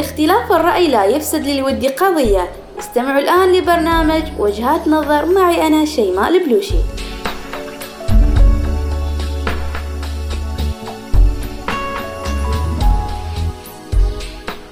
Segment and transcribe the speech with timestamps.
[0.00, 2.48] اختلاف الرأي لا يفسد للود قضية.
[2.78, 5.26] استمعوا الآن لبرنامج وجهات نظر.
[5.26, 6.74] معي أنا شيماء البلوشي.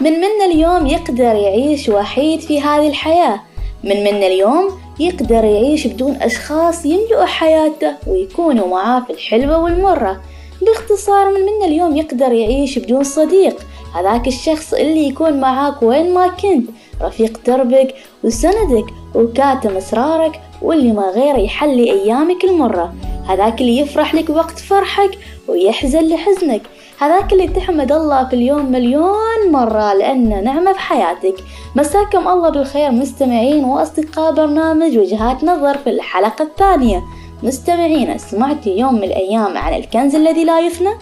[0.00, 3.40] من منا اليوم يقدر يعيش وحيد في هذه الحياة؟
[3.84, 10.20] من منا اليوم يقدر يعيش بدون أشخاص يملؤوا حياته ويكونوا معاه في الحلوة والمرة.
[10.62, 13.56] باختصار من منا اليوم يقدر يعيش بدون صديق
[13.94, 16.70] هذاك الشخص اللي يكون معاك وين ما كنت
[17.02, 22.94] رفيق دربك وسندك وكاتم أسرارك واللي ما غير يحلي أيامك المرة.
[23.28, 25.18] هذاك اللي يفرح لك وقت فرحك
[25.48, 26.62] ويحزن لحزنك.
[27.00, 31.34] هذاك اللي تحمد الله في اليوم مليون مرة لأنه نعمة في حياتك.
[31.76, 37.02] مساكم الله بالخير مستمعين وأصدقاء برنامج وجهات نظر في الحلقة الثانية.
[37.42, 40.94] مستمعين سمعتي يوم من الأيام عن الكنز الذي لا يفنى؟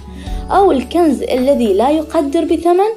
[0.51, 2.91] أو الكنز الذي لا يقدر بثمن؟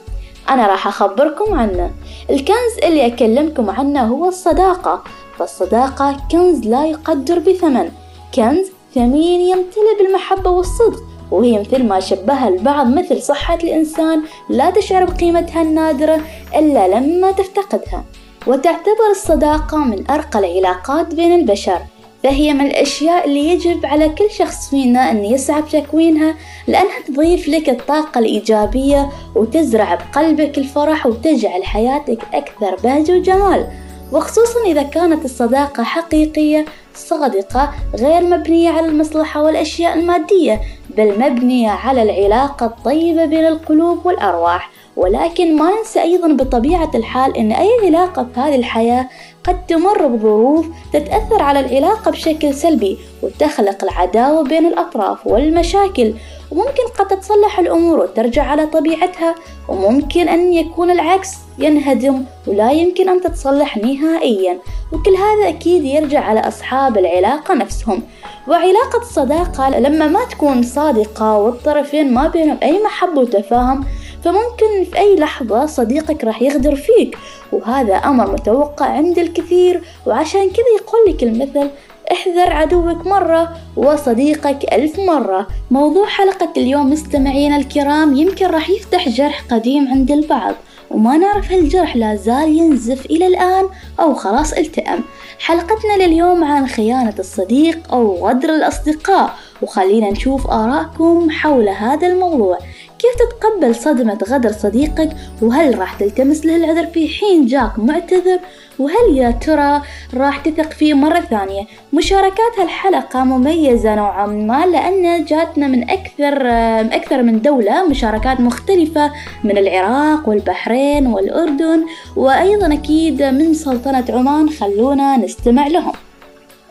[0.50, 1.91] أنا راح أخبركم عنه.
[2.30, 5.03] الكنز اللي أكلمكم عنه هو الصداقة.
[5.38, 7.91] فالصداقة كنز لا يقدر بثمن.
[8.36, 11.00] كنز ثمين يمتلئ بالمحبة والصدق
[11.31, 16.22] وهي مثل ما شبهها البعض مثل صحة الإنسان لا تشعر بقيمتها النادرة
[16.56, 18.03] إلا لما تفتقدها.
[18.47, 21.80] وتعتبر الصداقة من أرقى العلاقات بين البشر.
[22.23, 26.35] فهي من الأشياء اللي يجب على كل شخص فينا أن يسعى بتكوينها
[26.67, 33.67] لأنها تضيف لك الطاقة الإيجابية وتزرع بقلبك الفرح وتجعل حياتك أكثر بهجة وجمال.
[34.11, 40.61] وخصوصا إذا كانت الصداقة حقيقية صادقة غير مبنية على المصلحة والأشياء المادية
[40.97, 44.72] بل مبنية على العلاقة الطيبة بين القلوب والأرواح.
[44.95, 49.09] ولكن ما ننسى أيضا بطبيعة الحال أن أي علاقة في هذه الحياة
[49.44, 56.13] قد تمر بظروف تتأثر على العلاقة بشكل سلبي وتخلق العداوة بين الأطراف والمشاكل.
[56.52, 59.35] وممكن قد تتصلح الأمور وترجع على طبيعتها
[59.69, 64.57] وممكن أن يكون العكس ينهدم ولا يمكن أن تتصلح نهائيا.
[64.91, 68.01] وكل هذا أكيد يرجع على أصحاب العلاقة نفسهم.
[68.47, 73.85] وعلاقة الصداقة لما ما تكون صادقة والطرفين ما بينهم أي محبة وتفاهم
[74.23, 77.17] فممكن في أي لحظة صديقك راح يغدر فيك
[77.51, 81.69] وهذا أمر متوقع عند الكثير وعشان كذا يقول لك المثل
[82.11, 85.47] احذر عدوك مرة وصديقك ألف مرة.
[85.72, 90.53] موضوع حلقة اليوم مستمعينا الكرام يمكن راح يفتح جرح قديم عند البعض
[90.91, 93.66] وما نعرف هالجرح لا زال ينزف إلى الآن
[94.00, 95.03] أو خلاص التئم.
[95.39, 102.57] حلقتنا لليوم عن خيانة الصديق أو غدر الأصدقاء وخلينا نشوف آراءكم حول هذا الموضوع.
[103.03, 105.09] كيف تتقبل صدمة غدر صديقك؟
[105.41, 108.40] وهل راح تلتمس له العذر في حين جاك معتذر؟
[108.80, 109.81] وهل يا ترى
[110.14, 111.63] راح تثق فيه مرة ثانية؟
[111.94, 116.47] مشاركات هالحلقة مميزة نوعا ما لأن جاتنا من أكثر
[116.96, 119.12] أكثر من دولة مشاركات مختلفة
[119.44, 124.50] من العراق والبحرين والأردن وأيضا أكيد من سلطنة عمان.
[124.50, 125.94] خلونا نستمع لهم.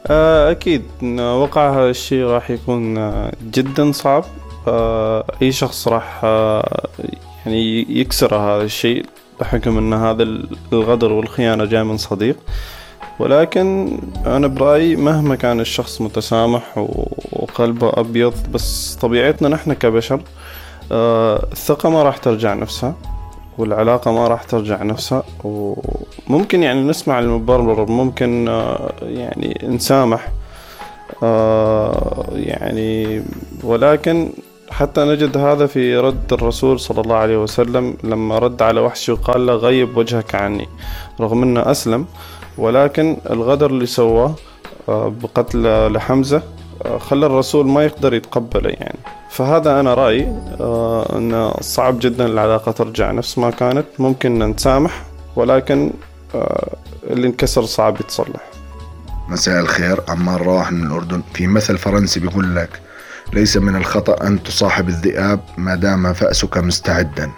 [0.07, 0.83] آه، أكيد.
[1.19, 3.11] وقع هذا الشيء راح يكون
[3.53, 4.25] جدا صعب.
[4.69, 6.89] آه، أي شخص راح آه،
[7.47, 9.07] يعني يكسر هذا الشيء
[9.41, 10.23] بحكم أن هذا
[10.73, 12.37] الغدر والخيانة جاي من صديق.
[13.19, 16.79] ولكن أنا برأيي مهما كان الشخص متسامح
[17.33, 20.21] وقلبه أبيض بس طبيعتنا نحن كبشر
[20.93, 22.95] آه، الثقة ما راح ترجع نفسها
[23.59, 28.47] والعلاقة ما راح ترجع نفسها وممكن يعني نسمع المبرر ممكن
[29.03, 30.29] يعني نسامح
[32.33, 33.23] يعني
[33.65, 34.31] ولكن
[34.73, 39.47] حتى نجد هذا في رد الرسول صلى الله عليه وسلم لما رد على وحش وقال
[39.47, 40.69] له غيب وجهك عني
[41.21, 42.07] رغم إنه أسلم
[42.59, 44.35] ولكن الغدر اللي سواه
[44.89, 46.43] آه، بقتل لحمزة
[46.85, 48.99] آه، خلى الرسول ما يقدر يتقبله يعني.
[49.31, 55.03] فهذا أنا رأيي آه، أنه صعب جدا العلاقة ترجع نفس ما كانت ممكن نسامح
[55.37, 55.91] ولكن
[57.11, 58.41] اللي انكسر صعب يتصلح.
[59.29, 61.23] مساء الخير عمار رواح من الأردن.
[61.35, 62.81] في مثل فرنسي بيقول لك
[63.33, 67.31] ليس من الخطأ أن تصاحب الذئاب ما دام فأسك مستعدا.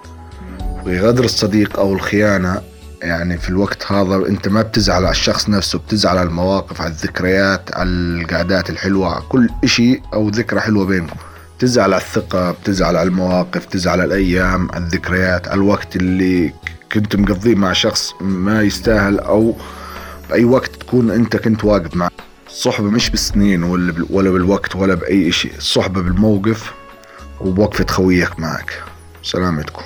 [0.85, 2.61] في غدر الصديق أو الخيانة
[3.03, 7.77] يعني في الوقت هذا أنت ما بتزعل على الشخص نفسه بتزعل على المواقف على الذكريات
[7.77, 11.17] على القعدات الحلوة كل إشي أو ذكرى حلوة بينكم.
[11.59, 16.53] بتزعل على الثقة بتزعل على المواقف بتزعل على الأيام على الذكريات على الوقت اللي
[16.93, 19.57] كنت مقضيه مع شخص ما يستاهل أو
[20.31, 22.11] بأي وقت تكون أنت كنت واقف معه.
[22.55, 26.75] الصحبة مش بالسنين ولا ولا بالوقت ولا بأي شيء الصحبة بالموقف
[27.41, 28.83] وبوقفة خويك معك.
[29.23, 29.83] سلامتكم.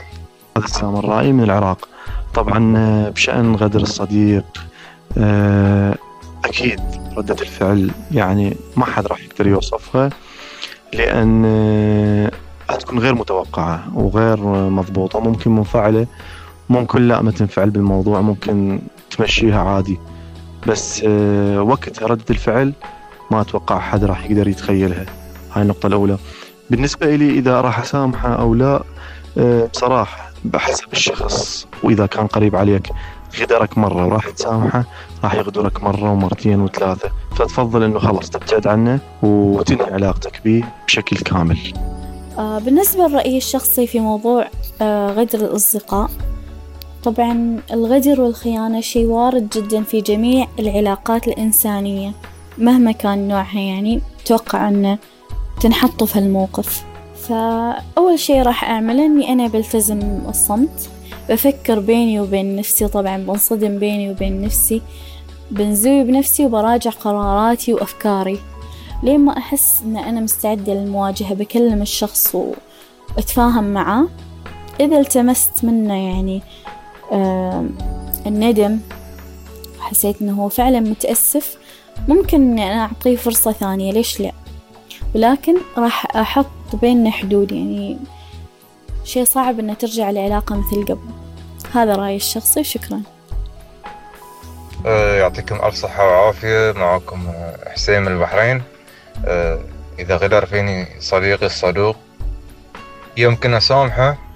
[0.67, 1.89] سام الرأي من العراق.
[2.35, 4.45] طبعا آه، بشأن غدر الصديق
[5.19, 5.95] آه،
[6.45, 6.81] أكيد
[7.17, 10.11] ردة الفعل يعني ما حد راح يقدر يوصفها
[10.95, 12.31] لأن آه،
[12.71, 16.07] هتكون غير متوقعة وغير مضبوطة ممكن منفعلة
[16.69, 18.79] ممكن لا ما تنفعل بالموضوع ممكن
[19.11, 19.99] تمشيها عادي.
[20.67, 22.73] بس آه، وقت ردة الفعل
[23.31, 25.07] ما أتوقع حد راح يقدر يتخيلها.
[25.53, 26.19] هاي النقطة الأولى.
[26.71, 28.83] بالنسبة لي إذا راح أسامحه أو لا
[29.39, 32.91] آه، بصراحة بحسب الشخص وإذا كان قريب عليك
[33.41, 34.85] غدرك مرة وراح تسامحه
[35.25, 37.11] راح يغدرك مرة ومرتين وثلاثة.
[37.37, 41.59] فتفضل إنه خلاص تبتعد عنه وتنهي علاقتك به بشكل كامل.
[42.39, 44.49] آه بالنسبة لرأيي الشخصي في موضوع
[44.83, 46.11] غدر الأصدقاء
[47.09, 52.13] طبعا الغدر والخيانة شيء وارد جدا في جميع العلاقات الإنسانية
[52.59, 54.99] مهما كان نوعها يعني أتوقع أنه
[55.61, 56.85] تنحطوا في الموقف.
[57.29, 60.91] فأول شي راح أعمله إني أنا بلتزم الصمت
[61.29, 64.83] بفكر بيني وبين نفسي طبعا بنصدم بيني وبين نفسي
[65.51, 68.39] بنزوي بنفسي وبراجع قراراتي وأفكاري
[69.03, 72.37] لين ما أحس إن أنا مستعدة للمواجهة بكلم الشخص
[73.17, 74.09] وأتفاهم معاه.
[74.81, 76.43] إذا التمست منه يعني
[78.27, 78.79] الندم.
[79.81, 81.57] حسيت إنه هو فعلا متأسف.
[82.09, 84.33] ممكن إني أنا أعطيه فرصة ثانية ليش لأ؟
[85.15, 87.99] ولكن راح أحط بيننا حدود يعني
[89.05, 91.11] شي صعب إنه ترجع العلاقة مثل قبل.
[91.73, 93.03] هذا رأيي الشخصي وشكرا.
[94.87, 96.73] أه، يعطيكم ألف صحة وعافية.
[96.73, 97.33] معكم
[97.67, 98.63] حسين من البحرين.
[99.25, 99.61] أه،
[99.99, 101.97] إذا غدر فيني صديقي الصدوق.
[103.17, 104.28] يمكن أسامحه.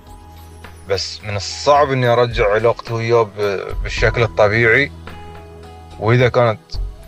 [0.93, 3.29] بس من الصعب إني أرجع علاقتي وياه
[3.83, 4.93] بالشكل الطبيعي.
[6.01, 6.61] وإذا كانت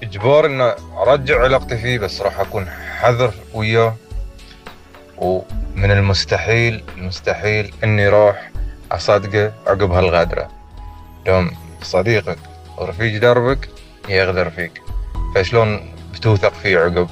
[0.02, 0.60] إجبار إن
[0.96, 3.94] أرجع علاقتي فيه بس راح أكون حذر وياه.
[5.18, 8.50] ومن المستحيل المستحيل إني راح
[8.92, 10.48] أصدقه عقب هالغدرة
[11.26, 11.50] يوم
[11.82, 12.38] صديقك
[12.78, 13.68] ورفيق دربك
[14.08, 14.82] يغدر فيك.
[15.34, 17.08] فشلون بتوثق فيه عقب؟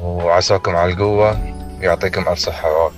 [0.00, 2.97] وعساكم على القوة يعطيكم ألف صحة وعافية.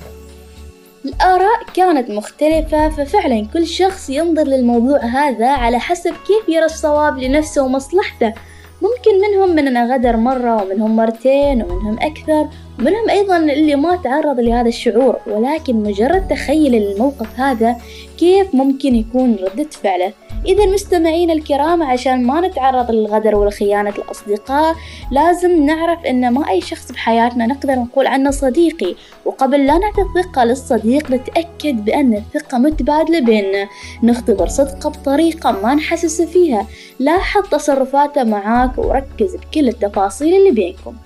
[1.05, 7.65] الآراء كانت مختلفة ففعلا كل شخص ينظر للموضوع هذا على حسب كيف يرى الصواب لنفسه
[7.65, 8.35] ومصلحته.
[8.83, 12.49] ممكن منهم من غدر مرة ومنهم مرتين ومنهم أكثر
[12.79, 15.17] ومنهم أيضا اللي ما تعرض لهذا الشعور.
[15.27, 17.77] ولكن مجرد تخيل الموقف هذا
[18.19, 20.13] كيف ممكن يكون ردة فعله.
[20.47, 24.77] إذا المستمعين الكرام عشان ما نتعرض للغدر والخيانة الأصدقاء
[25.11, 28.95] لازم نعرف أن ما أي شخص بحياتنا نقدر نقول عنه صديقي.
[29.25, 33.69] وقبل لا نعطي الثقة للصديق نتأكد بأن الثقة متبادلة بيننا.
[34.03, 36.67] نختبر صدقه بطريقة ما نحسس فيها.
[36.99, 40.97] لاحظ تصرفاته معاك وركز بكل التفاصيل اللي بينكم.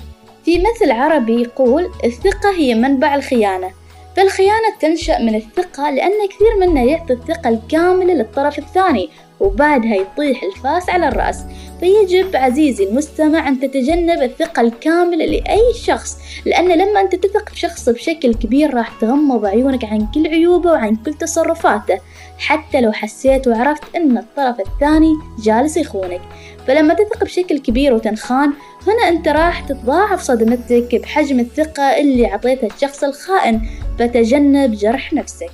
[0.44, 3.70] في مثل عربي يقول الثقة هي منبع الخيانة
[4.16, 9.08] فالخيانة تنشأ من الثقة لأن كثير منا يعطي الثقة الكاملة للطرف الثاني.
[9.40, 11.44] وبعدها يطيح الفاس على الرأس.
[11.80, 17.88] فيجب عزيزي المستمع أن تتجنب الثقة الكاملة لأي شخص لأن لما أنت تثق في شخص
[17.88, 21.98] بشكل كبير راح تغمض عيونك عن كل عيوبه وعن كل تصرفاته
[22.38, 26.20] حتى لو حسيت وعرفت أن الطرف الثاني جالس يخونك.
[26.66, 28.52] فلما تثق بشكل كبير وتنخان
[28.86, 33.60] هنا أنت راح تتضاعف صدمتك بحجم الثقة اللي عطيتها الشخص الخائن.
[33.98, 35.50] فتجنب جرح نفسك.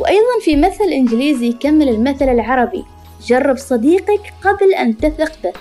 [0.00, 2.84] وأيضا في مثل إنجليزي يكمل المثل العربي
[3.26, 5.52] جرب صديقك قبل أن تثق به.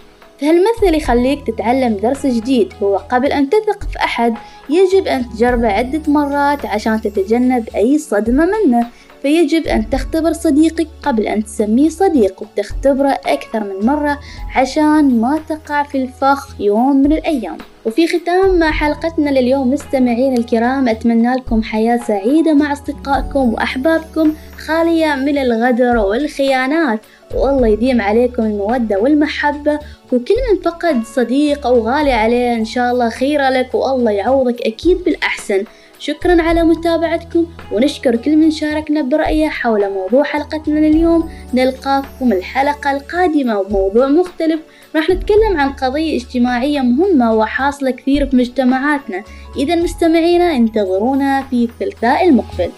[0.41, 2.73] فهالمثل يخليك تتعلم درس جديد.
[2.83, 4.33] هو قبل أن تثق في أحد
[4.69, 8.87] يجب أن تجربه عدة مرات عشان تتجنب أي صدمة منه.
[9.21, 14.19] فيجب أن تختبر صديقك قبل أن تسميه صديق وتختبره أكثر من مرة
[14.55, 17.57] عشان ما تقع في الفخ يوم من الأيام.
[17.85, 25.15] وفي ختام مع حلقتنا لليوم مستمعين الكرام أتمنى لكم حياة سعيدة مع أصدقائكم وأحبابكم خالية
[25.15, 26.99] من الغدر والخيانات.
[27.35, 29.79] والله يديم عليكم المودة والمحبة
[30.13, 35.03] وكل من فقد صديق أو غالي عليه إن شاء الله خير لك والله يعوضك أكيد
[35.03, 35.63] بالأحسن.
[35.99, 41.29] شكرا على متابعتكم ونشكر كل من شاركنا برأيه حول موضوع حلقتنا لليوم.
[41.53, 44.59] نلقاكم الحلقة القادمة بموضوع مختلف.
[44.95, 49.23] راح نتكلم عن قضية اجتماعية مهمة وحاصلة كثير في مجتمعاتنا.
[49.57, 52.69] إذا مستمعينا انتظرونا في الثلاثاء المقبل.